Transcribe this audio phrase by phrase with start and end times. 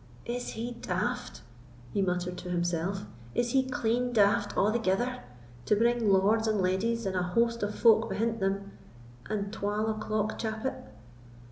[0.25, 1.43] "Is he daft?"
[1.93, 5.19] he muttered to himself;—"is he clean daft a'thegither,
[5.65, 8.71] to bring lords and leddies, and a host of folk behint them,
[9.29, 10.73] and twal o'clock chappit?"